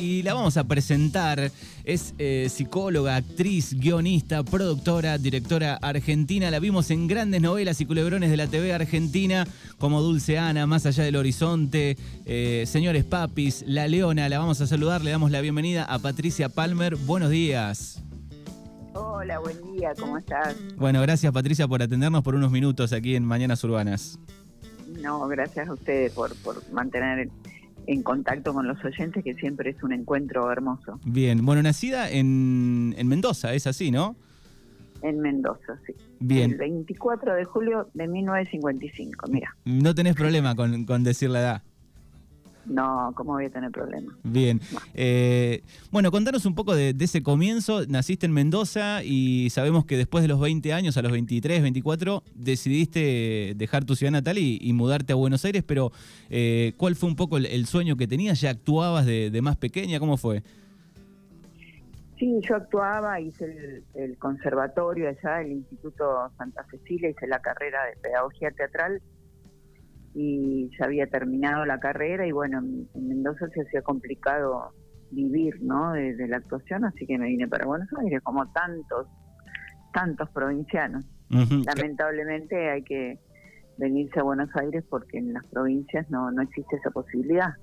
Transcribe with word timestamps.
y 0.00 0.22
la 0.22 0.34
vamos 0.34 0.56
a 0.56 0.64
presentar. 0.64 1.50
Es 1.84 2.14
eh, 2.18 2.48
psicóloga, 2.50 3.16
actriz, 3.16 3.74
guionista, 3.74 4.42
productora, 4.42 5.18
directora 5.18 5.78
argentina. 5.80 6.50
La 6.50 6.58
vimos 6.58 6.90
en 6.90 7.06
grandes 7.06 7.40
novelas 7.42 7.80
y 7.80 7.86
culebrones 7.86 8.30
de 8.30 8.36
la 8.36 8.46
TV 8.46 8.72
argentina 8.72 9.46
como 9.78 10.00
Dulce 10.00 10.38
Ana, 10.38 10.66
Más 10.66 10.86
allá 10.86 11.04
del 11.04 11.16
horizonte, 11.16 11.96
eh, 12.24 12.64
Señores 12.66 13.04
Papis, 13.04 13.64
La 13.66 13.86
Leona. 13.88 14.28
La 14.28 14.38
vamos 14.38 14.60
a 14.60 14.66
saludar, 14.66 15.02
le 15.02 15.10
damos 15.10 15.30
la 15.30 15.40
bienvenida 15.40 15.84
a 15.84 15.98
Patricia 15.98 16.48
Palmer. 16.48 16.96
Buenos 16.96 17.30
días. 17.30 18.02
Hola, 18.94 19.38
buen 19.38 19.62
día, 19.72 19.92
¿cómo 19.98 20.18
estás? 20.18 20.56
Bueno, 20.76 21.00
gracias 21.00 21.32
Patricia 21.32 21.68
por 21.68 21.80
atendernos 21.80 22.24
por 22.24 22.34
unos 22.34 22.50
minutos 22.50 22.92
aquí 22.92 23.14
en 23.14 23.24
Mañanas 23.24 23.62
Urbanas. 23.62 24.18
No, 25.00 25.28
gracias 25.28 25.68
a 25.68 25.72
ustedes 25.72 26.12
por, 26.12 26.34
por 26.36 26.68
mantener 26.72 27.28
en 27.86 28.02
contacto 28.02 28.52
con 28.52 28.66
los 28.66 28.82
oyentes, 28.84 29.24
que 29.24 29.34
siempre 29.34 29.70
es 29.70 29.82
un 29.82 29.92
encuentro 29.92 30.50
hermoso. 30.50 30.98
Bien, 31.04 31.44
bueno, 31.44 31.62
nacida 31.62 32.10
en, 32.10 32.94
en 32.96 33.08
Mendoza, 33.08 33.54
es 33.54 33.66
así, 33.66 33.90
¿no? 33.90 34.16
En 35.02 35.20
Mendoza, 35.20 35.78
sí. 35.86 35.94
Bien. 36.18 36.52
El 36.52 36.58
24 36.58 37.34
de 37.34 37.44
julio 37.44 37.88
de 37.94 38.06
1955, 38.06 39.26
mira. 39.30 39.56
No 39.64 39.94
tenés 39.94 40.14
problema 40.14 40.54
con, 40.54 40.84
con 40.84 41.02
decir 41.02 41.30
la 41.30 41.40
edad. 41.40 41.62
No, 42.70 43.12
¿cómo 43.16 43.32
voy 43.32 43.46
a 43.46 43.50
tener 43.50 43.72
problemas? 43.72 44.14
Bien. 44.22 44.60
Eh, 44.94 45.64
bueno, 45.90 46.12
contanos 46.12 46.46
un 46.46 46.54
poco 46.54 46.76
de, 46.76 46.94
de 46.94 47.04
ese 47.04 47.20
comienzo. 47.20 47.84
Naciste 47.88 48.26
en 48.26 48.32
Mendoza 48.32 49.02
y 49.02 49.50
sabemos 49.50 49.84
que 49.84 49.96
después 49.96 50.22
de 50.22 50.28
los 50.28 50.38
20 50.38 50.72
años, 50.72 50.96
a 50.96 51.02
los 51.02 51.10
23, 51.10 51.62
24, 51.62 52.22
decidiste 52.32 53.54
dejar 53.56 53.84
tu 53.84 53.96
ciudad 53.96 54.12
natal 54.12 54.38
y, 54.38 54.58
y 54.62 54.72
mudarte 54.72 55.12
a 55.12 55.16
Buenos 55.16 55.44
Aires, 55.44 55.64
pero 55.66 55.90
eh, 56.28 56.74
¿cuál 56.76 56.94
fue 56.94 57.08
un 57.08 57.16
poco 57.16 57.38
el, 57.38 57.46
el 57.46 57.66
sueño 57.66 57.96
que 57.96 58.06
tenías? 58.06 58.40
¿Ya 58.40 58.50
actuabas 58.50 59.04
de, 59.04 59.30
de 59.30 59.42
más 59.42 59.56
pequeña? 59.56 59.98
¿Cómo 59.98 60.16
fue? 60.16 60.44
Sí, 62.20 62.38
yo 62.48 62.54
actuaba, 62.54 63.18
hice 63.18 63.46
el, 63.46 63.84
el 63.94 64.16
conservatorio 64.18 65.08
allá, 65.08 65.40
el 65.40 65.52
Instituto 65.52 66.30
Santa 66.38 66.64
Cecilia, 66.70 67.10
hice 67.10 67.26
la 67.26 67.40
carrera 67.40 67.84
de 67.86 67.96
pedagogía 67.96 68.52
teatral 68.52 69.02
y 70.14 70.70
ya 70.78 70.86
había 70.86 71.06
terminado 71.06 71.64
la 71.64 71.78
carrera 71.78 72.26
y 72.26 72.32
bueno, 72.32 72.58
en 72.58 72.88
en 72.94 73.08
Mendoza 73.08 73.48
se 73.54 73.62
hacía 73.62 73.82
complicado 73.82 74.72
vivir, 75.10 75.60
¿no? 75.62 75.92
De, 75.92 76.14
de 76.14 76.28
la 76.28 76.38
actuación, 76.38 76.84
así 76.84 77.06
que 77.06 77.18
me 77.18 77.26
vine 77.26 77.48
para 77.48 77.66
Buenos 77.66 77.88
Aires, 78.02 78.20
como 78.22 78.50
tantos, 78.52 79.06
tantos 79.92 80.28
provincianos. 80.30 81.04
Lamentablemente 81.28 82.70
hay 82.70 82.82
que 82.82 83.18
venirse 83.76 84.18
a 84.18 84.24
Buenos 84.24 84.50
Aires 84.56 84.84
porque 84.88 85.18
en 85.18 85.32
las 85.32 85.44
provincias 85.46 86.08
no, 86.10 86.30
no 86.30 86.42
existe 86.42 86.76
esa 86.76 86.90
posibilidad. 86.90 87.54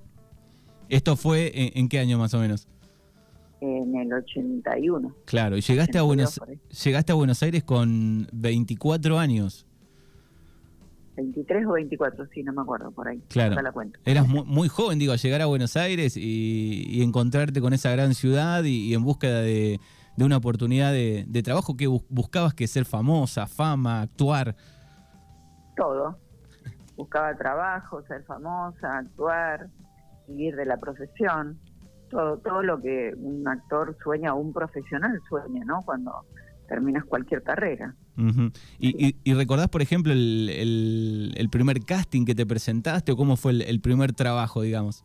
¿Esto 0.89 1.17
fue 1.17 1.52
en, 1.54 1.72
en 1.76 1.89
qué 1.89 2.00
año 2.00 2.17
más 2.17 2.34
o 2.34 2.39
menos? 2.39 2.67
En 3.59 3.95
el 3.95 4.14
81. 4.14 5.16
Claro, 5.26 5.58
y 5.58 5.61
llegaste 5.61 5.98
a, 5.98 6.06
82 6.06 6.39
Buenos, 6.39 6.61
llegaste 6.84 7.11
a 7.11 7.16
Buenos 7.16 7.44
Aires 7.44 7.64
con 7.64 8.28
24 8.32 9.20
años. 9.20 9.67
23 11.18 11.66
o 11.66 11.73
24, 11.73 12.28
sí, 12.28 12.44
no 12.44 12.54
me 12.54 12.62
acuerdo 12.62 12.92
por 12.92 13.08
ahí. 13.08 13.22
Claro. 13.28 13.60
La 13.62 13.72
cuenta. 13.72 14.00
Eras 14.06 14.28
muy, 14.28 14.44
muy 14.46 14.70
joven, 14.70 15.00
digo, 15.00 15.12
a 15.14 15.18
llegar 15.18 15.42
a 15.42 15.48
Buenos 15.48 15.76
Aires 15.76 16.16
y, 16.16 16.86
y 16.88 17.02
encontrarte 17.04 17.60
con 17.60 17.73
esa 17.73 17.92
gran 17.92 18.14
ciudad 18.14 18.64
y, 18.64 18.86
y 18.90 18.94
en 18.94 19.04
búsqueda 19.04 19.42
de, 19.42 19.80
de 20.16 20.23
una 20.26 20.38
oportunidad 20.38 20.92
de, 20.94 21.26
de 21.28 21.44
trabajo 21.44 21.76
que 21.76 21.88
bus- 21.88 22.06
buscabas 22.10 22.54
que 22.54 22.68
ser 22.68 22.86
famosa, 22.86 23.48
fama, 23.48 24.02
actuar. 24.02 24.56
Todo. 25.76 26.18
Buscaba 26.95 27.36
trabajo, 27.36 28.02
ser 28.08 28.23
famosa, 28.23 28.98
actuar, 28.98 29.68
vivir 30.28 30.56
de 30.56 30.66
la 30.66 30.78
profesión. 30.78 31.60
Todo, 32.10 32.38
todo 32.38 32.64
lo 32.64 32.80
que 32.82 33.12
un 33.18 33.48
actor 33.48 33.98
sueña 34.04 34.34
o 34.34 34.40
un 34.40 34.54
profesional 34.54 35.20
sueña, 35.28 35.64
¿no? 35.66 35.82
Cuando 35.84 36.12
terminas 36.68 37.04
cualquier 37.06 37.44
carrera. 37.44 37.95
Ujú. 38.18 38.52
y, 38.80 39.06
y- 39.08 39.16
y 39.23 39.34
recordás, 39.36 39.68
por 39.70 39.82
ejemplo, 39.82 40.12
el, 40.12 40.50
el- 40.50 41.33
el 41.38 41.50
primer 41.50 41.82
casting 41.86 42.26
que 42.26 42.33
te 42.36 42.45
presentaste 42.45 43.11
o 43.11 43.16
cómo 43.16 43.36
fue 43.38 43.52
el, 43.52 43.61
el 43.61 43.80
primer 43.80 44.14
trabajo, 44.14 44.61
digamos? 44.61 45.04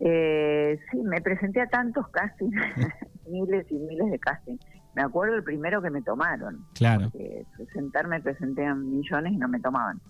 Eh, 0.00 0.78
sí, 0.90 0.98
me 1.02 1.20
presenté 1.20 1.60
a 1.60 1.66
tantos 1.66 2.06
castings, 2.08 2.54
miles 3.28 3.66
y 3.70 3.74
miles 3.74 4.10
de 4.10 4.18
castings. 4.18 4.60
Me 4.94 5.02
acuerdo 5.02 5.36
el 5.36 5.44
primero 5.44 5.82
que 5.82 5.90
me 5.90 6.02
tomaron. 6.02 6.64
Claro. 6.74 7.10
porque 7.10 7.44
presentarme 7.56 8.20
presenté 8.20 8.64
a 8.64 8.74
millones 8.74 9.32
y 9.32 9.36
no 9.36 9.48
me 9.48 9.60
tomaban. 9.60 10.00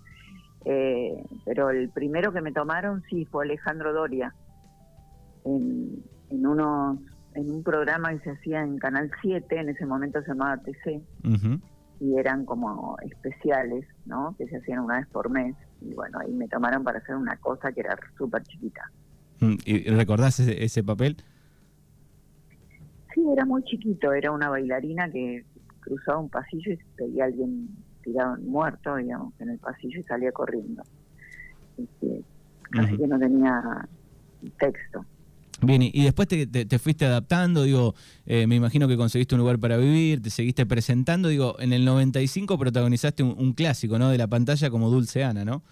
Eh, 0.65 1.23
pero 1.45 1.71
el 1.71 1.89
primero 1.91 2.33
que 2.33 2.41
me 2.41 2.53
tomaron 2.53 3.03
sí 3.09 3.25
fue 3.27 3.45
Alejandro 3.45 3.93
Doria 3.93 4.35
en, 5.45 6.03
en 6.31 6.47
unos 6.47 6.99
en 7.39 7.51
un 7.51 7.63
programa 7.63 8.11
que 8.11 8.19
se 8.25 8.31
hacía 8.31 8.63
en 8.63 8.79
Canal 8.79 9.11
7, 9.23 9.61
en 9.61 9.69
ese 9.69 9.87
momento 9.87 10.21
se 10.23 10.29
llamaba 10.29 10.57
TC, 10.59 11.01
y 12.01 12.17
eran 12.19 12.45
como 12.45 12.97
especiales, 13.03 13.87
¿no? 14.07 14.35
Que 14.37 14.49
se 14.49 14.57
hacían 14.57 14.81
una 14.81 14.99
vez 14.99 15.07
por 15.09 15.31
mes. 15.31 15.55
Y 15.81 15.95
bueno, 15.95 16.19
ahí 16.21 16.33
me 16.33 16.49
tomaron 16.49 16.83
para 16.83 16.99
hacer 16.99 17.15
una 17.15 17.37
cosa 17.37 17.73
que 17.73 17.81
era 17.81 17.97
súper 18.17 18.43
chiquita. 18.43 18.83
Mm, 19.41 19.55
¿Y 19.65 19.91
recordás 19.91 20.41
ese, 20.41 20.65
ese 20.65 20.83
papel? 20.83 21.17
Sí, 23.15 23.25
era 23.33 23.45
muy 23.45 23.63
chiquito, 23.65 24.13
era 24.13 24.33
una 24.33 24.49
bailarina 24.49 25.09
que 25.11 25.45
cruzaba 25.81 26.19
un 26.19 26.29
pasillo 26.29 26.73
y 26.73 26.79
veía 26.99 27.25
a 27.25 27.27
alguien 27.27 27.69
tirado 28.03 28.37
muerto, 28.39 28.97
digamos, 28.97 29.33
en 29.41 29.51
el 29.51 29.59
pasillo 29.59 30.01
y 30.01 30.05
salía 30.05 30.33
corriendo. 30.33 30.83
Este, 31.77 32.25
Ujú. 32.75 32.99
que 32.99 33.07
no 33.07 33.19
tenía 33.19 33.89
texto. 34.59 35.05
Bien, 35.61 35.83
y 35.83 36.05
después 36.05 36.29
te, 36.29 36.47
te- 36.47 36.67
te 36.67 36.79
fuiste 36.79 37.05
adaptando, 37.05 37.65
digo, 37.65 37.95
eh, 38.27 38.47
me 38.47 38.55
imagino 38.55 38.87
que 38.87 38.97
conseguiste 38.97 39.35
un 39.35 39.41
lugar 39.41 39.59
para 39.59 39.77
vivir, 39.77 40.23
te 40.23 40.31
seguiste 40.31 40.67
presentando, 40.67 41.29
digo, 41.29 41.57
en 41.59 41.73
el 41.73 41.85
95 41.85 42.57
protagonizaste 42.59 43.25
un, 43.25 43.35
un 43.37 43.53
clásico, 43.55 43.99
¿no? 43.99 44.09
De 44.11 44.19
la 44.19 44.29
pantalla 44.29 44.71
como 44.71 44.89
Dulce 44.89 45.25
Ana, 45.25 45.45
¿no? 45.45 45.65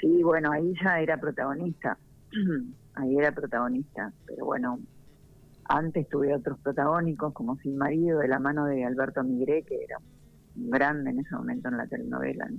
Sí, 0.00 0.22
bueno, 0.22 0.52
ahí 0.52 0.72
ya 0.82 1.00
era 1.00 1.18
protagonista. 1.18 1.98
ahí 2.94 3.16
era 3.18 3.32
protagonista. 3.32 4.12
Pero 4.26 4.46
bueno, 4.46 4.78
antes 5.64 6.08
tuve 6.08 6.34
otros 6.34 6.58
protagónicos, 6.60 7.32
como 7.34 7.56
Sin 7.58 7.76
Marido, 7.76 8.20
de 8.20 8.28
la 8.28 8.38
mano 8.38 8.66
de 8.66 8.84
Alberto 8.84 9.22
Migré, 9.24 9.64
que 9.64 9.76
era 9.84 9.98
grande 10.54 11.10
en 11.10 11.20
ese 11.20 11.34
momento 11.34 11.68
en 11.68 11.76
la 11.78 11.86
telenovela. 11.86 12.46
¿no? 12.48 12.58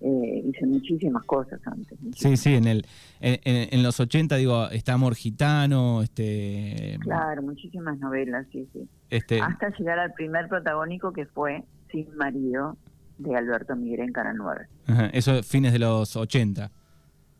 Eh, 0.00 0.42
hice 0.46 0.66
muchísimas 0.66 1.24
cosas 1.24 1.58
antes. 1.66 1.98
Sí, 1.98 2.04
muchísimas. 2.04 2.40
sí, 2.40 2.54
en, 2.54 2.66
el, 2.66 2.86
en, 3.20 3.82
los 3.82 3.98
80, 3.98 4.36
digo, 4.36 4.68
está 4.68 4.92
Amor 4.92 5.14
Gitano, 5.14 6.02
este... 6.02 6.98
Claro, 7.00 7.42
muchísimas 7.42 7.98
novelas, 7.98 8.46
sí, 8.52 8.68
sí. 8.74 8.86
este 9.08 9.40
Hasta 9.40 9.70
llegar 9.78 9.98
al 9.98 10.12
primer 10.12 10.48
protagónico 10.48 11.12
que 11.12 11.24
fue 11.26 11.64
Sin 11.90 12.14
Marido, 12.16 12.76
de 13.18 13.34
Alberto 13.34 13.74
Migré 13.74 14.04
en 14.04 14.12
Canal 14.12 14.36
9. 14.36 14.66
ajá, 14.86 15.06
eso 15.14 15.42
fines 15.42 15.72
de 15.72 15.78
los 15.78 16.14
80, 16.14 16.70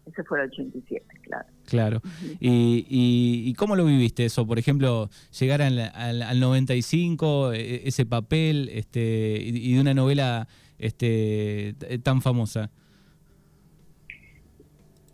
Ese 0.07 0.25
fue 0.25 0.41
el 0.41 0.49
87, 0.49 1.05
claro. 1.25 1.49
claro. 1.67 2.01
Y, 2.41 2.87
y, 2.89 3.51
y 3.51 3.55
cómo 3.55 3.77
lo 3.77 3.85
viviste 3.85 4.25
eso? 4.25 4.47
Por 4.47 4.59
ejemplo, 4.59 5.11
llegar 5.39 5.61
al, 5.61 5.79
al, 5.79 6.23
al 6.23 6.41
95, 6.41 7.53
e- 7.53 7.87
ese 7.87 8.07
papel, 8.07 8.71
este, 8.73 9.39
y, 9.43 9.73
y 9.73 9.75
de 9.75 9.81
una 9.83 9.93
novela 9.93 10.49
este, 10.79 11.75
t- 11.79 11.99
tan 12.01 12.21
famosa. 12.23 12.71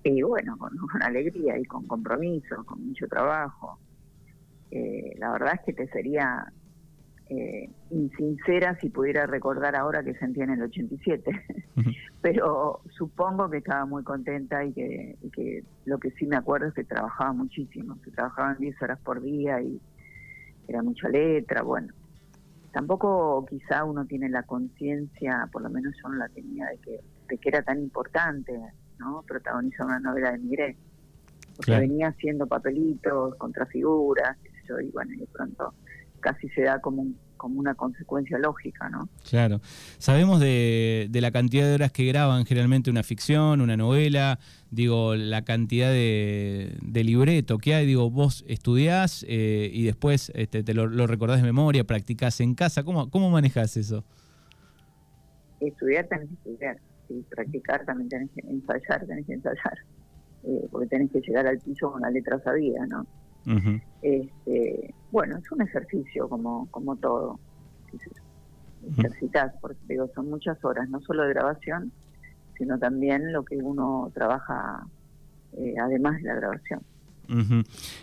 Y 0.04 0.22
bueno, 0.22 0.56
con, 0.58 0.76
con 0.76 1.02
alegría 1.02 1.58
y 1.58 1.64
con 1.64 1.86
compromiso, 1.86 2.64
con 2.64 2.86
mucho 2.86 3.06
trabajo. 3.06 3.78
Eh, 4.70 5.14
la 5.18 5.32
verdad 5.32 5.54
es 5.54 5.60
que 5.66 5.72
te 5.74 5.86
sería 5.92 6.52
eh, 7.28 7.70
insincera 7.90 8.76
si 8.80 8.88
pudiera 8.90 9.26
recordar 9.26 9.76
ahora 9.76 10.02
que 10.02 10.14
sentía 10.14 10.44
en 10.44 10.50
el 10.50 10.62
87. 10.62 11.30
Ujú. 11.76 11.90
Pero 12.20 12.80
supongo 12.96 13.50
que 13.50 13.58
estaba 13.58 13.84
muy 13.84 14.02
contenta 14.04 14.64
y 14.64 14.72
que, 14.72 15.16
y 15.20 15.30
que 15.30 15.64
lo 15.84 15.98
que 15.98 16.10
sí 16.12 16.26
me 16.26 16.36
acuerdo 16.36 16.68
es 16.68 16.74
que 16.74 16.84
trabajaba 16.84 17.32
muchísimo. 17.32 17.98
Que 18.04 18.10
trabajaban 18.12 18.58
10 18.58 18.80
horas 18.82 19.00
por 19.04 19.20
día 19.20 19.60
y 19.60 19.80
era 20.68 20.82
mucha 20.82 21.08
letra, 21.08 21.62
bueno. 21.62 21.92
Tampoco 22.72 23.44
quizá 23.48 23.84
uno 23.84 24.06
tiene 24.06 24.28
la 24.28 24.42
conciencia, 24.44 25.48
por 25.52 25.62
lo 25.62 25.70
menos 25.70 25.94
yo 26.02 26.08
no 26.08 26.16
la 26.16 26.28
tenía, 26.30 26.66
de 26.66 26.78
que, 26.78 27.00
de 27.28 27.38
que 27.38 27.48
era 27.48 27.62
tan 27.62 27.78
importante, 27.80 28.58
¿no? 28.98 29.22
Protagonizar 29.26 29.86
una 29.86 30.00
novela 30.00 30.32
de 30.32 30.38
Migré. 30.38 30.76
Porque 31.56 31.66
Claro. 31.72 31.82
venía 31.82 32.08
haciendo 32.08 32.46
papelitos, 32.46 33.34
contrafiguras, 33.36 34.38
qué 34.42 34.48
sé 34.50 34.56
yo, 34.68 34.80
y 34.80 34.90
bueno, 34.90 35.12
y 35.12 35.18
de 35.18 35.26
pronto 35.26 35.74
casi 36.20 36.48
se 36.50 36.62
da 36.62 36.80
como, 36.80 37.02
un- 37.02 37.18
como 37.42 37.58
una 37.58 37.74
consecuencia 37.74 38.38
lógica, 38.38 38.88
¿no? 38.88 39.08
Claro. 39.28 39.60
Sabemos 39.98 40.38
de, 40.38 41.08
de 41.10 41.20
la 41.20 41.32
cantidad 41.32 41.66
de 41.66 41.74
horas 41.74 41.90
que 41.90 42.04
graban 42.06 42.46
generalmente 42.46 42.88
una 42.88 43.02
ficción, 43.02 43.60
una 43.60 43.76
novela, 43.76 44.38
digo, 44.70 45.16
la 45.16 45.42
cantidad 45.42 45.90
de, 45.90 46.78
de 46.80 47.02
libreto 47.04 47.58
que 47.58 47.74
hay, 47.74 47.84
digo, 47.84 48.10
vos 48.10 48.44
estudiás 48.46 49.24
eh, 49.28 49.68
y 49.72 49.82
después 49.82 50.30
este, 50.36 50.62
te 50.62 50.72
lo, 50.72 50.86
lo 50.86 51.08
recordás 51.08 51.38
de 51.38 51.42
memoria, 51.42 51.82
practicás 51.84 52.40
en 52.40 52.54
casa, 52.54 52.84
¿cómo, 52.84 53.10
cómo 53.10 53.28
manejás 53.28 53.76
eso? 53.76 54.04
Estudiar 55.60 56.06
tenés 56.06 56.28
que 56.28 56.34
estudiar, 56.34 56.76
y 57.08 57.22
practicar 57.22 57.84
también 57.84 58.08
tenés 58.08 58.30
que 58.30 58.40
ensayar, 58.48 59.04
tenés 59.06 59.26
que 59.26 59.32
ensayar. 59.34 59.78
eh, 60.44 60.68
porque 60.70 60.86
tenés 60.88 61.10
que 61.10 61.20
llegar 61.20 61.46
al 61.46 61.58
piso 61.58 61.90
con 61.92 62.00
la 62.02 62.10
letra 62.10 62.40
sabida, 62.42 62.86
¿no? 62.86 63.06
Este, 64.02 64.94
bueno, 65.10 65.38
es 65.38 65.52
un 65.52 65.62
ejercicio 65.62 66.28
como, 66.28 66.68
como 66.70 66.96
todo. 66.96 67.38
Ejercitas, 68.98 69.54
porque 69.60 69.78
digo, 69.88 70.10
son 70.14 70.28
muchas 70.30 70.62
horas, 70.64 70.88
no 70.88 71.00
solo 71.02 71.22
de 71.22 71.30
grabación, 71.30 71.92
sino 72.58 72.78
también 72.78 73.32
lo 73.32 73.44
que 73.44 73.56
uno 73.56 74.10
trabaja 74.14 74.86
eh, 75.56 75.74
además 75.80 76.16
de 76.16 76.28
la 76.28 76.34
grabación. 76.34 76.80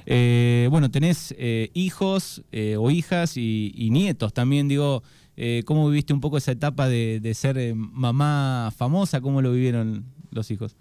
Eh, 0.06 0.68
bueno, 0.72 0.90
tenés 0.90 1.36
eh, 1.38 1.70
hijos 1.74 2.44
o 2.78 2.90
hijas 2.90 3.38
y, 3.38 3.90
nietos 3.92 4.34
también, 4.34 4.68
digo, 4.68 5.04
¿cómo 5.66 5.88
viviste 5.90 6.14
un 6.14 6.22
poco 6.22 6.38
esa 6.38 6.52
etapa 6.52 6.88
de, 6.88 7.20
de 7.20 7.34
ser 7.34 7.76
mamá 7.76 8.72
famosa? 8.76 9.22
¿Cómo 9.22 9.42
lo 9.42 9.52
vivieron 9.52 10.06
los 10.32 10.50
hijos? 10.52 10.78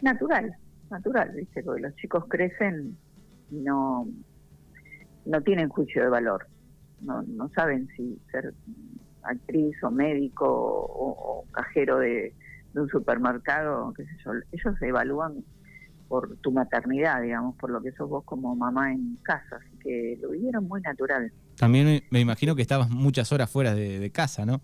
Natural, 0.00 0.56
natural, 0.90 1.30
¿viste? 1.34 1.62
Porque 1.62 1.82
los 1.82 1.94
chicos 1.96 2.24
crecen 2.28 2.96
y 3.50 3.56
no, 3.56 4.08
no 5.24 5.42
tienen 5.42 5.68
juicio 5.68 6.02
de 6.02 6.08
valor, 6.08 6.46
no, 7.00 7.22
no 7.22 7.48
saben 7.50 7.88
si 7.96 8.18
ser 8.30 8.54
actriz 9.22 9.76
o 9.82 9.90
médico 9.90 10.46
o, 10.48 11.44
cajero 11.52 11.98
de, 11.98 12.34
un 12.74 12.88
supermercado, 12.88 13.92
qué 13.96 14.04
sé 14.04 14.10
yo, 14.24 14.32
ellos 14.52 14.78
se 14.78 14.86
evalúan 14.86 15.44
por 16.06 16.36
tu 16.36 16.52
maternidad, 16.52 17.20
digamos, 17.20 17.56
por 17.56 17.70
lo 17.70 17.82
que 17.82 17.90
sos 17.92 18.08
vos 18.08 18.24
como 18.24 18.54
mamá 18.54 18.92
en 18.92 19.16
casa, 19.22 19.56
así 19.56 19.78
que 19.80 20.18
lo 20.22 20.30
vivieron 20.30 20.68
muy 20.68 20.80
natural. 20.80 21.32
También 21.56 22.04
me 22.10 22.20
imagino 22.20 22.54
que 22.54 22.62
estabas 22.62 22.88
muchas 22.88 23.32
horas 23.32 23.50
fuera 23.50 23.74
de, 23.74 24.10
casa, 24.10 24.46
¿no? 24.46 24.60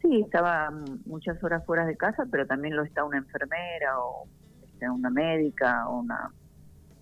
Sí, 0.00 0.22
estaba 0.24 0.70
muchas 1.06 1.42
horas 1.42 1.64
fuera 1.66 1.84
de 1.84 1.96
casa, 1.96 2.24
pero 2.30 2.46
también 2.46 2.76
lo 2.76 2.84
está 2.84 3.04
una 3.04 3.18
enfermera 3.18 3.98
o 3.98 4.28
está 4.80 4.92
una 4.92 5.10
médica 5.10 5.88
o 5.88 6.00
una 6.00 6.32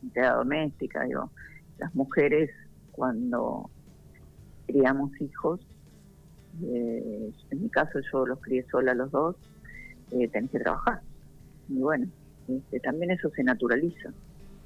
empleada 0.03 0.37
doméstica, 0.37 1.05
digo, 1.05 1.31
las 1.79 1.95
mujeres 1.95 2.51
cuando 2.93 3.71
criamos 4.67 5.11
hijos 5.21 5.61
eh, 6.63 7.33
en 7.51 7.63
mi 7.63 7.69
caso 7.69 8.01
yo 8.13 8.27
los 8.27 8.41
crié 8.41 8.65
sola 8.71 8.95
los 8.95 9.11
dos, 9.11 9.37
eh, 10.11 10.29
tenés 10.29 10.51
que 10.51 10.59
trabajar. 10.59 11.01
Y 11.69 11.79
bueno, 11.79 12.07
este, 12.49 12.81
también 12.81 13.11
eso 13.11 13.31
se 13.31 13.45
naturaliza. 13.45 14.13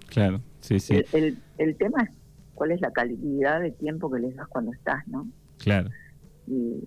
Claro, 0.09 0.41
sí, 0.61 0.79
sí. 0.81 1.03
El, 1.13 1.39
el, 1.59 1.77
tema 1.77 2.03
es 2.03 2.11
cuál 2.55 2.71
es 2.71 2.81
la 2.81 2.91
calidad 2.93 3.61
de 3.61 3.73
tiempo 3.73 4.11
que 4.11 4.21
les 4.21 4.37
das 4.37 4.49
cuando 4.49 4.73
estás, 4.73 5.07
¿no? 5.09 5.27
Claro. 5.59 5.91
Y 6.47 6.83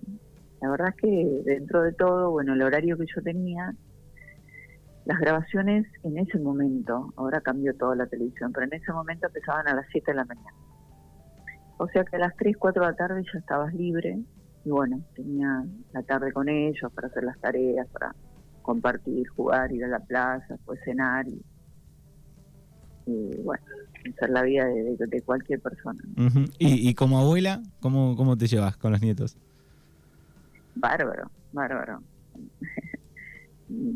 la 0.60 0.70
verdad 0.70 0.88
es 0.88 0.96
que 0.96 1.42
dentro 1.44 1.82
de 1.82 1.92
todo, 1.92 2.30
bueno, 2.30 2.54
el 2.54 2.62
horario 2.62 2.96
que 2.96 3.06
yo 3.14 3.22
tenía, 3.22 3.74
las 5.06 5.20
grabaciones 5.20 5.86
en 6.02 6.18
ese 6.18 6.38
momento, 6.38 7.12
ahora 7.16 7.40
cambió 7.40 7.74
toda 7.76 7.94
la 7.94 8.06
televisión, 8.06 8.52
pero 8.52 8.66
en 8.66 8.74
ese 8.74 8.92
momento 8.92 9.28
empezaban 9.28 9.68
a 9.68 9.74
las 9.74 9.86
7 9.92 10.10
de 10.10 10.16
la 10.16 10.24
mañana. 10.24 10.56
O 11.78 11.86
sea 11.88 12.04
que 12.04 12.16
a 12.16 12.18
las 12.18 12.36
3, 12.36 12.56
4 12.58 12.82
de 12.82 12.90
la 12.90 12.96
tarde 12.96 13.22
ya 13.32 13.38
estabas 13.38 13.72
libre 13.72 14.18
y 14.64 14.68
bueno, 14.68 15.00
tenía 15.14 15.64
la 15.92 16.02
tarde 16.02 16.32
con 16.32 16.48
ellos 16.48 16.92
para 16.92 17.06
hacer 17.06 17.22
las 17.22 17.38
tareas, 17.38 17.86
para 17.88 18.16
compartir, 18.62 19.28
jugar, 19.28 19.70
ir 19.72 19.84
a 19.84 19.88
la 19.88 20.00
plaza, 20.00 20.56
pues 20.64 20.80
cenar 20.84 21.26
y, 21.28 21.40
bueno, 23.44 23.64
hacer 24.12 24.30
la 24.30 24.42
vida 24.42 24.64
de, 24.64 25.22
cualquier 25.22 25.60
persona. 25.60 26.02
¿Y, 26.58 26.92
como 26.94 27.20
abuela, 27.20 27.62
¿cómo, 27.78 28.16
cómo 28.16 28.36
te 28.36 28.48
llevas 28.48 28.76
con 28.76 28.90
los 28.90 29.00
nietos? 29.00 29.36
Bárbaro, 30.74 31.30
bárbaro. 31.52 32.02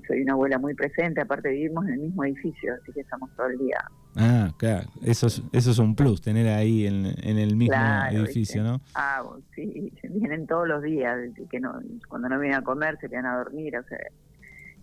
Soy 0.07 0.23
una 0.23 0.33
abuela 0.33 0.59
muy 0.59 0.75
presente, 0.75 1.21
aparte 1.21 1.51
vivimos 1.51 1.87
en 1.87 1.95
el 1.95 2.01
mismo 2.01 2.25
edificio, 2.25 2.75
así 2.75 2.93
que 2.93 3.01
estamos 3.01 3.31
todo 3.37 3.47
el 3.47 3.59
día 3.59 3.79
Ah, 4.17 4.53
claro, 4.57 4.89
eso 5.03 5.29
es, 5.29 5.43
eso 5.53 5.71
es 5.71 5.79
un 5.79 5.95
plus, 5.95 6.21
tener 6.21 6.49
ahí 6.49 6.87
en, 6.87 7.07
el 7.07 7.57
mismo 7.57 7.77
edificio, 8.11 8.65
¿no? 8.65 8.81
Ah, 8.95 9.23
sí, 9.55 9.93
vienen 10.11 10.47
todos 10.47 10.67
los 10.67 10.83
días, 10.83 11.17
que 11.49 11.61
no, 11.61 11.81
cuando 12.09 12.29
no 12.29 12.41
vienen 12.41 12.59
a 12.59 12.63
comer 12.63 12.99
se 13.01 13.09
quedan 13.09 13.27
a 13.27 13.37
dormir, 13.37 13.77
o 13.79 13.85
sea, 13.85 13.99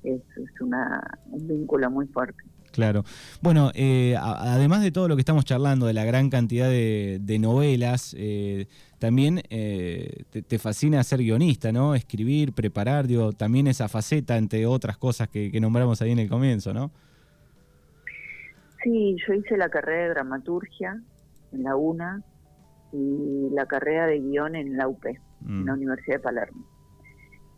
es, 0.03 0.21
es 0.37 0.61
una, 0.61 1.01
un 1.29 1.45
vínculo 1.45 1.91
muy 1.91 2.07
fuerte. 2.07 2.41
Claro. 2.77 3.03
Bueno, 3.41 3.71
eh, 3.73 4.15
además 4.19 4.83
de 4.83 4.91
todo 4.91 5.07
lo 5.07 5.15
que 5.15 5.21
estamos 5.21 5.45
charlando, 5.45 5.87
de 5.87 5.93
la 5.93 6.05
gran 6.05 6.29
cantidad 6.29 6.69
de, 6.69 7.37
novelas, 7.39 8.15
eh, 8.15 8.67
también 8.99 9.41
eh, 9.49 10.25
te, 10.29 10.59
fascina 10.59 11.03
ser 11.03 11.21
guionista, 11.21 11.71
¿no? 11.71 11.95
Escribir, 11.95 12.53
preparar, 12.53 13.07
digo, 13.07 13.33
también 13.33 13.65
esa 13.65 13.87
faceta, 13.87 14.37
entre 14.37 14.67
otras 14.67 14.95
cosas 14.99 15.27
que, 15.27 15.51
que 15.51 15.59
nombramos 15.59 16.03
ahí 16.03 16.11
en 16.11 16.19
el 16.19 16.29
comienzo, 16.29 16.71
¿no? 16.71 16.91
Sí, 18.83 19.17
yo 19.27 19.33
hice 19.33 19.57
la 19.57 19.69
carrera 19.69 20.03
de 20.03 20.09
dramaturgia 20.09 21.01
en 21.53 21.63
la 21.63 21.75
UNA 21.75 22.21
y 22.93 23.49
la 23.55 23.65
carrera 23.65 24.05
de 24.05 24.19
guion 24.19 24.55
en 24.55 24.77
la 24.77 24.87
UP, 24.87 25.03
en 25.03 25.65
la 25.65 25.73
mm. 25.73 25.77
Universidad 25.77 26.17
de 26.17 26.21
Palermo. 26.21 26.63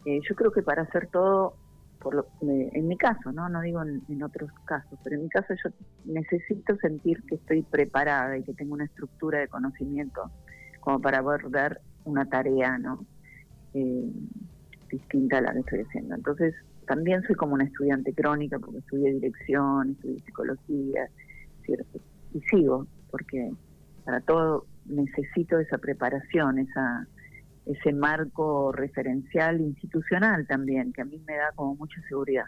Eh, 0.06 0.22
yo 0.30 0.34
creo 0.34 0.54
que 0.54 0.62
para 0.62 0.84
hacer 0.84 1.08
todo, 1.08 1.58
por 2.00 2.16
lo, 2.16 2.28
en 2.42 2.88
mi 2.88 2.98
caso, 2.98 3.32
no 3.32 3.50
no 3.50 3.62
digo 3.62 3.82
en, 3.84 4.24
otros 4.24 4.50
casos, 4.66 4.98
pero 5.04 5.18
en 5.18 5.24
mi 5.24 5.30
caso 5.30 5.54
yo 5.64 5.70
necesito 6.06 6.76
sentir 6.78 7.22
que 7.24 7.36
estoy 7.36 7.62
preparada 7.64 8.38
y 8.38 8.44
que 8.44 8.54
tengo 8.54 8.74
una 8.74 8.86
estructura 8.86 9.40
de 9.40 9.48
conocimiento 9.48 10.32
como 10.80 11.02
para 11.02 11.18
abordar 11.18 11.82
una 12.06 12.26
tarea 12.26 12.78
no 12.78 13.06
eh, 13.74 14.12
distinta 14.90 15.40
a 15.40 15.42
la 15.42 15.54
que 15.54 15.60
estoy 15.60 15.82
haciendo. 15.82 16.16
Entonces, 16.16 16.56
también 16.88 17.22
soy 17.24 17.36
como 17.36 17.54
una 17.54 17.66
estudiante 17.66 18.14
crónica 18.14 18.58
porque 18.60 18.80
estudié 18.80 19.14
dirección, 19.14 19.92
estudié 19.92 20.22
psicología, 20.22 21.10
¿cierto? 21.66 22.00
y 22.34 22.42
sigo, 22.42 22.88
porque 23.12 23.52
para 24.06 24.22
todo 24.22 24.66
necesito 24.86 25.60
esa 25.60 25.78
preparación, 25.78 26.60
esa 26.60 27.08
ese 27.70 27.94
marco 27.94 28.72
referencial 28.72 29.62
institucional 29.62 30.48
también, 30.48 30.92
que 30.92 31.02
a 31.02 31.06
mí 31.06 31.22
me 31.28 31.36
da 31.36 31.52
como 31.54 31.76
mucha 31.76 32.02
seguridad. 32.10 32.46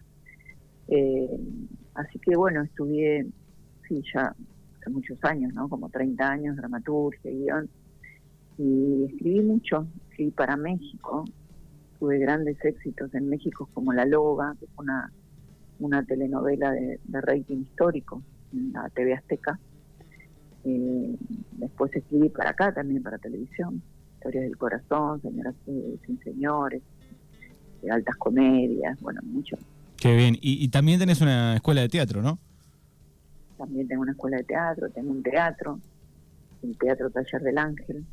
Eh, 0.88 1.29
así 1.94 2.18
que 2.19 2.35
bueno, 2.35 2.63
estudié, 2.63 3.27
sí, 3.88 4.01
ya 4.13 4.35
hace 4.79 4.89
muchos 4.89 5.23
años, 5.23 5.53
¿no? 5.53 5.69
Como 5.69 5.89
30 5.89 6.27
años, 6.27 6.57
dramaturgia, 6.57 7.31
guion, 7.31 7.69
y 8.57 9.06
escribí 9.06 9.41
mucho, 9.41 9.85
escribí 10.09 10.31
para 10.31 10.57
México, 10.57 11.24
tuve 12.00 12.17
grandes 12.17 12.57
éxitos 12.65 13.13
en 13.13 13.29
México 13.29 13.69
como 13.75 13.94
La 13.94 14.06
Loba, 14.06 14.56
que 14.59 14.65
fue 14.74 14.85
una, 14.85 15.12
una 15.79 16.03
telenovela 16.03 16.71
de, 16.71 17.00
rating 17.06 17.57
histórico 17.57 18.24
en 18.53 18.74
la 18.74 18.89
TV 18.89 19.13
Azteca. 19.13 19.60
Eh, 20.63 21.15
después 21.51 21.95
escribí 21.95 22.29
para 22.29 22.50
acá 22.51 22.74
también, 22.74 23.03
para 23.03 23.19
televisión, 23.19 23.84
Historias 24.21 24.43
del 24.43 24.57
Corazón, 24.57 25.19
Señoras 25.23 25.55
eh, 25.65 25.97
sin 26.05 26.19
Señores, 26.19 26.83
Altas 27.89 28.15
Comedias, 28.17 28.99
bueno, 29.01 29.19
mucho. 29.23 29.57
Qué 29.97 30.15
bien. 30.15 30.35
Y, 30.35 30.63
y 30.63 30.67
también 30.67 30.99
tenés 30.99 31.21
una 31.21 31.55
escuela 31.55 31.81
de 31.81 31.89
teatro, 31.89 32.21
¿no? 32.21 32.37
También 33.57 33.87
tengo 33.87 34.03
una 34.03 34.11
escuela 34.11 34.37
de 34.37 34.43
teatro, 34.43 34.91
tengo 34.91 35.09
un 35.09 35.23
teatro, 35.23 35.79
el 36.61 36.77
Teatro 36.77 37.09
Taller 37.09 37.41
del 37.41 37.57
Ángel, 37.57 38.05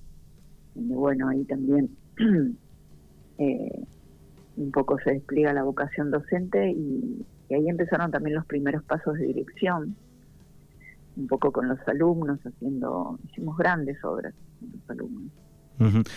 donde 0.74 0.94
bueno, 0.94 1.28
ahí 1.28 1.44
también 1.44 1.90
eh, 3.38 3.84
un 4.56 4.70
poco 4.72 4.98
se 5.04 5.12
despliega 5.12 5.52
la 5.52 5.62
vocación 5.62 6.10
docente 6.10 6.70
y, 6.70 7.26
ahí 7.50 7.68
empezaron 7.68 8.10
también 8.10 8.34
los 8.34 8.46
primeros 8.46 8.82
pasos 8.84 9.18
de 9.18 9.26
dirección, 9.26 9.94
un 11.16 11.26
poco 11.26 11.52
con 11.52 11.68
los 11.68 11.78
alumnos, 11.86 12.38
haciendo, 12.46 13.18
hicimos 13.28 13.58
grandes 13.58 14.02
obras 14.04 14.32
con 14.58 14.70
los 14.72 14.90
alumnos, 14.90 15.32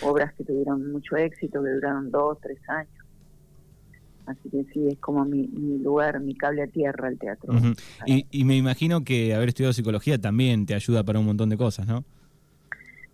obras 0.02 0.32
que 0.34 0.44
tuvieron 0.44 0.92
mucho 0.92 1.16
éxito, 1.16 1.62
que 1.62 1.70
duraron 1.70 2.10
dos, 2.10 2.38
tres 2.40 2.58
años. 2.68 2.92
Así 4.26 4.48
que 4.50 4.64
sí, 4.72 4.88
es 4.88 4.98
como 4.98 5.24
mi, 5.24 5.48
lugar, 5.78 6.20
mi 6.20 6.34
cable 6.34 6.62
a 6.62 6.66
tierra 6.68 7.08
el 7.08 7.18
teatro. 7.18 7.52
y, 8.06 8.26
y 8.30 8.44
me 8.44 8.56
imagino 8.56 9.02
que 9.02 9.34
haber 9.34 9.48
estudiado 9.48 9.72
psicología 9.72 10.18
también 10.18 10.64
te 10.64 10.74
ayuda 10.74 11.02
para 11.02 11.18
un 11.18 11.26
montón 11.26 11.48
de 11.48 11.56
cosas, 11.56 11.86
¿no? 11.86 12.04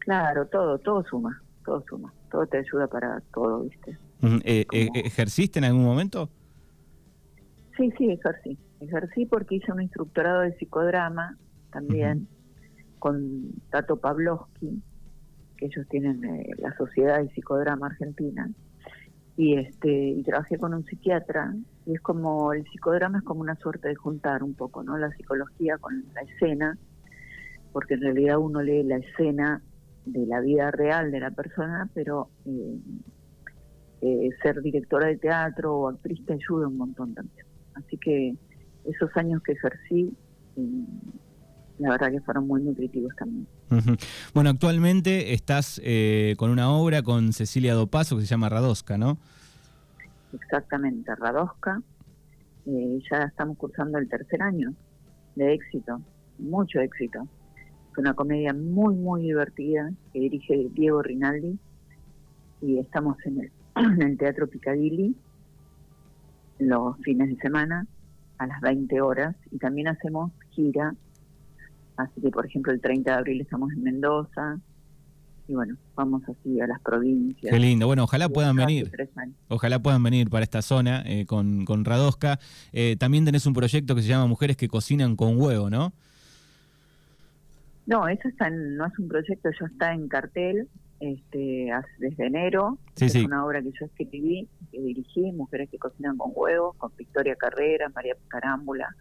Claro, 0.00 0.47
todo, 0.47 0.78
todo 0.78 1.02
suma, 1.05 1.43
todo 1.64 1.83
suma 1.88 2.12
todo 2.31 2.47
te 2.47 2.59
ayuda 2.59 2.87
para 2.87 3.21
todo, 3.33 3.62
¿viste? 3.62 3.99
Eh, 4.45 4.67
eh, 4.73 4.88
¿Ejerciste 4.95 5.59
en 5.59 5.64
algún 5.64 5.85
momento? 5.85 6.28
Sí, 7.76 7.93
sí, 7.97 8.11
ejercí. 8.11 8.59
Ejercí 8.81 9.26
porque 9.26 9.57
hice 9.57 9.73
un 9.73 9.83
instructorado 9.83 10.40
de 10.43 10.57
psicodrama 10.57 11.37
también 11.73 12.28
con 12.99 13.52
Tato 13.71 13.97
Pavlovsky, 13.97 14.83
que 15.59 15.67
ellos 15.67 15.87
tienen 15.88 16.25
eh, 16.25 16.50
la 16.59 16.75
Sociedad 16.77 17.21
de 17.21 17.29
Psicodrama 17.31 17.88
Argentina. 17.88 18.49
Y, 19.37 19.57
este, 19.57 19.91
y 19.93 20.23
trabajé 20.25 20.59
con 20.59 20.75
un 20.75 20.85
psiquiatra 20.85 21.55
y 21.87 21.95
es 21.95 22.00
como 22.00 22.53
el 22.53 22.65
psicodrama 22.65 23.19
es 23.19 23.25
como 23.25 23.41
una 23.41 23.55
suerte 23.55 23.87
de 23.87 23.95
juntar 23.95 24.43
un 24.43 24.55
poco 24.55 24.83
no 24.83 24.99
la 24.99 25.11
psicología 25.12 25.79
con 25.79 26.05
la 26.12 26.23
escena 26.23 26.77
porque 27.73 27.95
en 27.95 28.00
realidad 28.00 28.38
uno 28.38 28.62
lee 28.62 28.83
la 28.83 28.97
escena 28.97 29.62
de 30.07 30.27
la 30.27 30.41
vida 30.41 30.71
real 30.71 31.12
de 31.12 31.21
la 31.21 31.31
persona, 31.31 31.88
pero 31.95 32.31
eh, 32.47 32.79
eh, 34.00 34.31
ser 34.43 34.61
directora 34.62 35.07
de 35.07 35.19
teatro 35.19 35.77
o 35.77 35.88
actriz 35.88 36.25
te 36.25 36.35
ayuda 36.35 36.69
un 36.69 36.77
montón 36.77 37.15
también 37.15 37.47
Así 37.75 37.97
que 37.99 38.35
esos 38.85 39.17
años 39.17 39.43
que 39.43 39.53
ejercí, 39.53 40.17
la 41.79 41.91
verdad 41.91 42.11
que 42.11 42.21
fueron 42.23 42.47
muy 42.47 42.62
nutritivos 42.62 43.15
también. 43.17 43.47
Bueno, 44.35 44.51
actualmente 44.51 45.33
estás 45.33 45.81
eh, 45.85 46.35
con 46.39 46.51
una 46.51 46.71
obra 46.71 47.03
con 47.03 47.33
Cecilia 47.33 47.75
Dopaso 47.75 48.17
que 48.17 48.23
se 48.23 48.29
llama 48.29 48.49
Radosca, 48.49 48.99
¿no? 48.99 49.19
Exactamente, 50.33 51.15
Radosca. 51.15 51.81
Eh, 52.67 52.99
ya 53.11 53.25
estamos 53.25 53.57
cursando 53.57 53.99
el 53.99 54.09
tercer 54.09 54.43
año 54.43 54.75
de 55.37 55.55
éxito, 55.55 56.01
mucho 56.39 56.81
éxito. 56.81 57.27
Es 57.93 57.99
una 57.99 58.15
comedia 58.15 58.53
muy, 58.53 58.95
muy 58.95 59.23
divertida 59.23 59.91
que 60.13 60.21
dirige 60.21 60.69
Diego 60.73 61.03
Rinaldi 61.03 61.59
y 62.61 62.79
estamos 62.79 63.17
en 63.25 63.41
el, 63.41 63.53
en 63.77 64.03
el 64.03 64.19
Teatro 64.19 64.47
Picadilly 64.49 65.17
los 66.59 66.97
fines 66.99 67.29
de 67.29 67.37
semana 67.37 67.87
a 68.39 68.47
las 68.47 68.61
20 68.61 69.01
horas 69.01 69.37
y 69.51 69.59
también 69.59 69.89
hacemos 69.89 70.33
gira. 70.51 70.95
Así 71.99 72.21
que, 72.21 72.31
por 72.31 72.47
ejemplo, 72.47 72.73
el 72.73 72.81
30 72.81 73.11
de 73.11 73.17
abril 73.19 73.40
estamos 73.40 73.73
en 73.73 73.83
Mendoza 73.83 74.59
y 75.49 75.55
bueno, 75.55 75.76
vamos 75.97 76.23
así 76.28 76.61
a 76.61 76.67
las 76.67 76.81
provincias. 76.81 77.52
Qué 77.52 77.59
lindo. 77.59 77.87
Bueno, 77.87 78.05
ojalá 78.05 78.28
puedan 78.28 78.55
venir. 78.55 78.90
Ojalá 79.49 79.78
puedan 79.81 80.02
venir 80.02 80.28
para 80.31 80.45
esta 80.45 80.62
zona 80.62 81.02
eh, 81.07 81.25
con, 81.26 81.64
con 81.64 81.85
Radosca. 81.85 82.38
Eh, 82.73 82.97
también 82.99 83.25
tenés 83.25 83.47
un 83.47 83.55
proyecto 83.55 83.95
que 83.95 84.02
se 84.02 84.09
llama 84.09 84.26
Mujeres 84.26 84.57
que 84.57 84.69
cocinan 84.69 85.17
con 85.17 85.40
huevo, 85.40 85.71
¿no? 85.71 85.93
No, 87.87 88.07
eso 88.07 88.28
está 88.28 88.50
no 88.50 88.87
es 88.87 88.99
un 88.99 89.09
proyecto, 89.09 89.49
ya 89.59 89.67
está 89.67 89.95
en 89.95 90.09
cartel 90.09 90.69
este, 91.00 91.71
desde 91.99 92.26
enero. 92.26 92.78
es 93.00 93.14
una 93.14 93.45
obra 93.45 93.62
que 93.62 93.71
yo 93.71 93.87
escribí, 93.87 94.47
que 94.71 94.81
dirigí, 94.81 95.33
Mujeres 95.33 95.71
que 95.71 95.78
cocinan 95.78 96.19
con 96.19 96.31
huevos, 96.35 96.76
con 96.76 96.93
Victoria 96.97 97.35
Carrera, 97.37 97.88
María 97.95 98.14
Carámbula, 98.28 98.95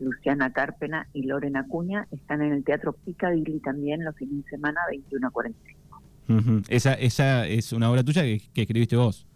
Luciana 0.00 0.52
Cárpena 0.52 1.08
y 1.12 1.22
Lorena 1.22 1.66
Cuña. 1.66 2.06
Están 2.10 2.42
en 2.42 2.52
el 2.52 2.64
Teatro 2.64 2.92
Picadilly 2.92 3.60
también 3.60 4.04
los 4.04 4.16
fines 4.16 4.44
de 4.44 4.50
semana, 4.50 4.80
21 4.90 5.26
a 5.26 5.30
45. 5.30 6.62
esa, 6.68 6.94
esa 6.94 7.46
es 7.46 7.72
una 7.72 7.90
obra 7.90 8.02
tuya 8.02 8.22
que, 8.22 8.40
escribiste 8.54 8.96
vos. 8.96 9.26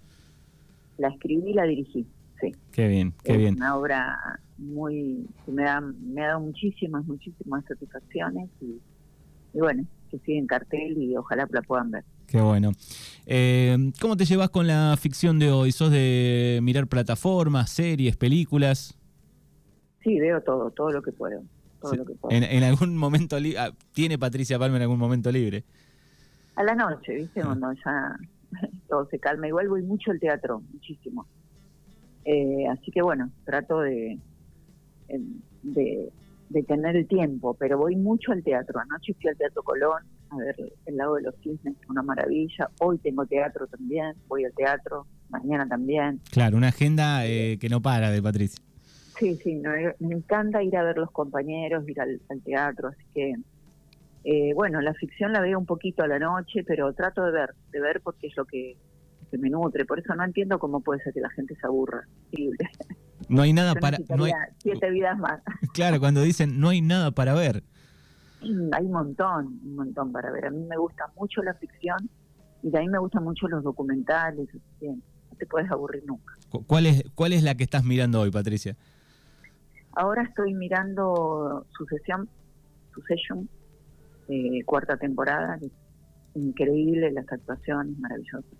La 0.99 1.09
escribí 1.09 1.51
y 1.51 1.55
la 1.55 1.65
dirigí, 1.65 2.07
sí. 2.41 2.53
Qué 2.71 2.89
bien, 2.89 3.15
qué 3.25 3.33
es 3.33 3.39
bien. 3.39 3.57
Una 3.57 3.77
obra 3.77 4.41
muy, 4.59 5.27
que 5.45 5.53
me, 5.53 5.65
da, 5.65 5.81
me 5.81 6.23
ha 6.23 6.29
dado 6.29 6.41
muchísimas, 6.41 7.05
muchísimas 7.07 7.65
satisfacciones 7.65 8.51
y, 8.61 8.79
y 9.55 9.59
bueno, 9.59 9.85
que 10.11 10.19
sigue 10.21 10.39
en 10.39 10.47
cartel 10.47 10.97
y 11.03 11.17
ojalá 11.17 11.49
la 11.51 11.63
puedan 11.63 11.91
ver. 11.91 12.05
Qué 12.27 12.41
bueno. 12.41 12.73
Eh, 13.27 13.93
¿Cómo 14.01 14.17
te 14.17 14.25
llevas 14.25 14.51
con 14.51 14.67
la 14.67 14.97
ficción 14.99 15.39
de 15.39 15.51
hoy? 15.51 15.73
¿Sos 15.73 15.91
de 15.91 16.61
mirar 16.63 16.87
plataformas, 16.87 17.71
series, 17.71 18.17
películas? 18.17 18.97
Sí, 20.03 20.19
veo 20.19 20.41
todo, 20.43 20.71
todo 20.71 20.91
lo 20.91 21.03
que 21.03 21.13
puedo. 21.13 21.43
Todo 21.81 21.95
lo 21.95 22.05
que 22.05 22.15
puedo. 22.15 22.37
En, 22.37 22.63
algún 22.63 22.97
momento 22.97 23.39
libre, 23.39 23.59
ah, 23.59 23.73
¿tiene 23.93 24.19
Patricia 24.19 24.59
Palma 24.59 24.77
en 24.77 24.83
algún 24.83 24.99
momento 24.99 25.31
libre? 25.33 25.65
A 26.55 26.63
la 26.63 26.75
noche, 26.75 27.15
¿viste? 27.15 27.41
Ah. 27.41 27.45
Cuando 27.47 27.73
ya 27.73 28.17
todo 28.89 29.07
se 29.07 29.19
calma. 29.19 29.49
Igual 29.49 29.69
voy 29.69 29.83
mucho 29.83 30.11
al 30.11 30.21
teatro, 30.21 30.63
muchísimo. 30.73 31.27
Eh, 32.25 32.67
así 32.71 32.91
que 32.93 33.03
bueno, 33.03 33.31
trato 33.45 33.81
de, 33.81 34.19
de 35.63 36.13
de 36.53 36.63
tener 36.63 36.97
el 36.97 37.07
tiempo, 37.07 37.55
pero 37.55 37.79
voy 37.79 37.97
mucho 37.97 38.33
al 38.33 38.43
teatro. 38.43 38.79
Anoche 38.81 39.15
fui 39.15 39.31
al 39.31 39.37
Teatro 39.37 39.63
Colón 39.63 40.03
a 40.31 40.37
ver 40.37 40.55
El 40.87 40.97
Lago 40.97 41.17
de 41.17 41.23
los 41.23 41.35
Cisnes, 41.43 41.77
una 41.89 42.03
maravilla. 42.03 42.69
Hoy 42.81 42.99
tengo 42.99 43.27
teatro 43.27 43.67
también, 43.67 44.15
voy 44.29 44.45
al 44.45 44.53
teatro, 44.53 45.07
mañana 45.31 45.67
también. 45.67 46.21
Claro, 46.31 46.57
una 46.57 46.69
agenda 46.69 47.27
eh, 47.27 47.59
que 47.59 47.69
no 47.69 47.81
para 47.81 48.11
de 48.11 48.23
Patricia. 48.23 48.63
Sí, 49.19 49.37
sí, 49.43 49.63
me 50.01 50.15
encanta 50.15 50.63
ir 50.63 50.77
a 50.77 50.83
ver 50.83 50.97
los 50.97 51.11
compañeros, 51.11 51.89
ir 51.89 52.01
al, 52.01 52.21
teatro, 52.45 52.89
así 52.89 53.05
que, 53.15 53.35
eh, 54.25 54.55
bueno, 54.55 54.81
la 54.81 54.95
ficción 54.95 55.33
la 55.33 55.41
veo 55.41 55.59
un 55.59 55.67
poquito 55.67 56.03
a 56.03 56.09
la 56.09 56.19
noche, 56.19 56.65
pero 56.67 56.93
trato 56.93 57.25
de 57.25 57.33
ver, 57.33 57.55
de 57.71 57.81
ver 57.81 58.01
porque 58.03 58.29
es 58.29 58.37
lo 58.37 58.45
que, 58.45 58.77
que 59.31 59.39
me 59.39 59.51
nutre. 59.51 59.85
Por 59.85 59.99
eso 59.99 60.15
no 60.15 60.25
entiendo 60.25 60.59
cómo 60.59 60.81
puede 60.81 61.03
ser 61.03 61.13
que 61.13 61.21
la 61.21 61.31
gente 61.31 61.57
se 61.57 61.67
aburra. 61.67 62.07
No 63.29 63.43
hay 63.43 63.53
nada 63.53 63.75
para. 63.75 63.99
No 64.17 64.25
hay, 64.25 64.33
siete 64.59 64.91
vidas 64.91 65.19
más. 65.19 65.41
Claro, 65.73 65.99
cuando 66.01 66.23
dicen 66.23 66.61
no 66.61 66.69
hay 66.69 66.83
nada 66.83 67.11
para 67.11 67.35
ver. 67.35 67.63
Hay 68.43 68.85
un 68.85 68.93
montón, 68.93 69.61
un 69.65 69.77
montón 69.77 70.13
para 70.13 70.31
ver. 70.31 70.47
A 70.47 70.51
mí 70.51 70.65
me 70.69 70.77
gusta 70.77 71.05
mucho 71.17 71.43
la 71.43 71.55
ficción 71.55 72.11
y 72.63 72.71
de 72.71 72.79
ahí 72.79 72.89
me 72.89 72.99
gustan 72.99 73.25
mucho 73.25 73.49
los 73.49 73.63
documentales. 73.63 74.49
no 74.81 75.37
te 75.39 75.47
puedes 75.47 75.71
aburrir 75.71 76.05
nunca. 76.07 76.35
¿Cuál 76.67 76.87
es, 76.87 77.05
¿Cuál 77.15 77.33
es 77.33 77.43
la 77.43 77.55
que 77.55 77.65
estás 77.65 77.85
mirando 77.85 78.21
hoy, 78.21 78.31
Patricia? 78.31 78.77
Ahora 79.95 80.23
estoy 80.23 80.55
mirando 80.55 81.67
Sucesión, 81.77 82.29
Succession, 82.95 83.49
eh, 84.29 84.63
cuarta 84.65 84.97
temporada. 84.97 85.59
increíble, 86.35 87.11
las 87.13 87.31
actuaciones 87.31 87.99
maravillosas. 87.99 88.59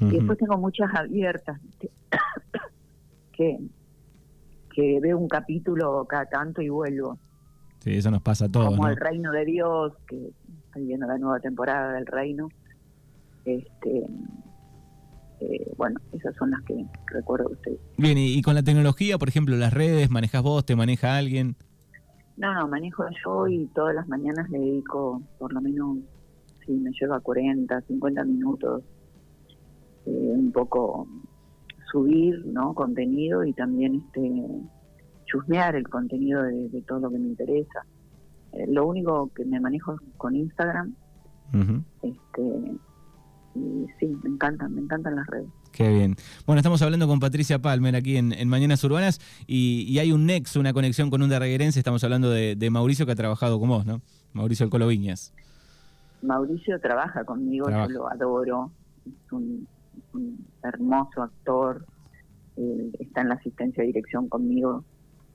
Y 0.00 0.10
después 0.10 0.38
tengo 0.38 0.56
muchas 0.58 0.94
abiertas 0.94 1.58
que 3.32 3.58
que 4.78 5.00
veo 5.00 5.18
un 5.18 5.26
capítulo 5.26 6.04
cada 6.04 6.26
tanto 6.26 6.62
y 6.62 6.68
vuelvo. 6.68 7.18
Sí, 7.80 7.96
eso 7.96 8.12
nos 8.12 8.22
pasa 8.22 8.44
a 8.44 8.48
todos. 8.48 8.68
Como 8.68 8.86
El 8.86 8.96
Reino 8.96 9.32
de 9.32 9.44
Dios, 9.44 9.92
que 10.06 10.30
estoy 10.66 10.86
viendo 10.86 11.04
la 11.08 11.18
nueva 11.18 11.40
temporada 11.40 11.94
del 11.94 12.06
Reino. 12.06 12.48
Este, 13.44 14.06
eh, 15.40 15.72
bueno, 15.76 16.00
esas 16.12 16.34
son 16.36 16.50
las 16.50 16.62
que 16.62 16.84
recuerdo 17.06 17.50
usted. 17.50 17.72
Bien, 17.96 18.18
y, 18.18 18.42
con 18.42 18.54
la 18.54 18.62
tecnología, 18.62 19.18
por 19.18 19.28
ejemplo, 19.28 19.56
las 19.56 19.72
redes, 19.72 20.10
¿manejas 20.10 20.42
vos, 20.42 20.64
te 20.64 20.74
maneja 20.74 21.16
alguien? 21.16 21.56
No, 22.36 22.54
no, 22.54 22.68
manejo 22.68 23.04
yo 23.24 23.46
y 23.48 23.66
todas 23.74 23.94
las 23.94 24.08
mañanas 24.08 24.48
le 24.50 24.58
dedico 24.58 25.22
por 25.38 25.52
lo 25.52 25.60
menos, 25.60 25.98
si 26.64 26.72
me 26.72 26.90
lleva 27.00 27.20
40, 27.20 27.80
50 27.82 28.24
minutos, 28.24 28.82
eh, 30.06 30.10
un 30.10 30.52
poco 30.52 31.08
subir 31.90 32.44
¿no? 32.46 32.74
contenido 32.74 33.44
y 33.44 33.52
también 33.52 33.96
este 34.06 34.46
chusmear 35.26 35.76
el 35.76 35.88
contenido 35.88 36.42
de, 36.42 36.82
todo 36.86 37.00
lo 37.00 37.10
que 37.10 37.18
me 37.18 37.28
interesa. 37.28 37.84
Eh, 38.52 38.66
lo 38.68 38.86
único 38.86 39.30
que 39.34 39.44
me 39.44 39.60
manejo 39.60 39.94
es 39.94 40.00
con 40.16 40.34
Instagram. 40.34 40.94
este, 42.02 42.78
y 43.58 43.86
sí, 43.98 44.06
me 44.22 44.30
encantan, 44.30 44.74
me 44.74 44.80
encantan 44.80 45.16
las 45.16 45.26
redes. 45.26 45.48
Qué 45.72 45.88
bien. 45.88 46.16
Bueno, 46.46 46.58
estamos 46.60 46.80
hablando 46.82 47.06
con 47.06 47.20
Patricia 47.20 47.58
Palmer 47.60 47.96
aquí 47.96 48.16
en, 48.16 48.48
Mañanas 48.48 48.82
Urbanas 48.84 49.20
y, 49.46 49.98
hay 49.98 50.12
un 50.12 50.26
nexo, 50.26 50.60
una 50.60 50.72
conexión 50.72 51.10
con 51.10 51.22
un 51.22 51.28
darreguerense. 51.28 51.78
Estamos 51.78 52.02
hablando 52.04 52.30
de, 52.30 52.70
Mauricio 52.70 53.06
que 53.06 53.12
ha 53.12 53.16
trabajado 53.16 53.58
con 53.60 53.68
vos, 53.68 53.86
¿no? 53.86 54.00
Mauricio 54.32 54.64
El 54.64 54.70
Coloviñas. 54.70 55.32
Mauricio 56.22 56.80
trabaja 56.80 57.24
conmigo, 57.24 57.70
yo 57.70 57.88
lo 57.88 58.10
adoro. 58.10 58.70
Es 59.06 59.32
un 59.32 59.66
un 60.12 60.46
hermoso 60.62 61.22
actor, 61.22 61.84
eh, 62.56 62.90
está 62.98 63.22
en 63.22 63.28
la 63.28 63.34
asistencia 63.34 63.82
de 63.82 63.88
dirección 63.88 64.28
conmigo 64.28 64.84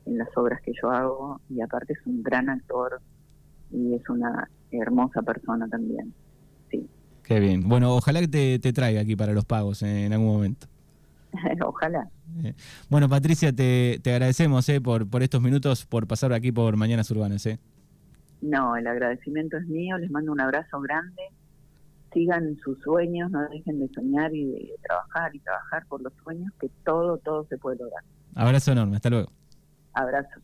en 0.06 0.18
las 0.18 0.30
obras 0.36 0.62
que 0.62 0.74
yo 0.82 0.90
hago 0.92 1.40
y 1.50 1.62
aparte 1.62 1.94
es 1.94 2.06
un 2.06 2.22
gran 2.22 2.50
actor 2.50 3.00
y 3.72 3.94
es 3.94 4.08
una 4.10 4.50
hermosa 4.72 5.22
persona 5.22 5.68
también. 5.68 6.14
Qué 7.24 7.40
bien. 7.40 7.68
Bueno, 7.68 7.96
ojalá 7.96 8.20
que 8.20 8.60
te, 8.60 8.74
traiga 8.74 9.02
aquí 9.02 9.16
para 9.16 9.34
los 9.34 9.46
pagos 9.46 9.82
en 9.82 10.12
algún 10.12 10.28
momento. 10.28 10.68
ojalá. 11.66 12.10
Eh, 12.44 12.54
bueno, 12.90 13.10
Patricia, 13.10 13.54
te, 13.54 14.00
agradecemos 14.06 14.68
eh, 14.70 14.82
por, 14.82 15.10
por 15.10 15.24
estos 15.24 15.42
minutos, 15.42 15.86
por 15.86 16.08
pasar 16.08 16.34
aquí 16.34 16.52
por 16.52 16.76
Mañanas 16.76 17.10
Urbanas. 17.12 17.46
Eh. 17.46 17.60
No, 18.42 18.76
el 18.76 18.86
agradecimiento 18.88 19.58
es 19.58 19.66
mío, 19.68 19.98
les 19.98 20.12
mando 20.12 20.32
un 20.32 20.42
abrazo 20.42 20.82
grande 20.82 21.22
sigan 22.14 22.58
sus 22.64 22.80
sueños, 22.82 23.30
no 23.32 23.42
dejen 23.50 23.80
de 23.80 23.90
soñar 23.90 24.34
y 24.34 24.46
de 24.46 24.72
trabajar 24.84 25.36
y 25.36 25.40
trabajar 25.40 25.86
por 25.88 26.02
los 26.02 26.14
sueños, 26.24 26.52
que 26.60 26.70
todo, 26.86 27.18
todo 27.18 27.46
se 27.50 27.58
puede 27.58 27.78
lograr. 27.78 28.04
Abrazo 28.36 28.72
enorme, 28.72 28.98
hasta 28.98 29.10
luego. 29.10 29.32
Abrazo. 29.94 30.40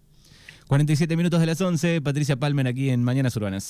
47 0.68 1.16
minutos 1.18 1.40
de 1.40 1.46
las 1.48 1.60
11, 1.62 2.02
Patricia 2.02 2.36
Palmer 2.36 2.68
aquí 2.68 2.90
en 2.90 3.04
Mañanas 3.04 3.36
Urbanas. 3.36 3.64